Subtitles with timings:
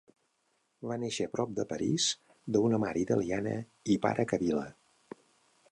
[0.91, 2.07] Va néixer prop de París
[2.55, 3.55] de una mare italiana
[3.97, 4.67] i pare kabila.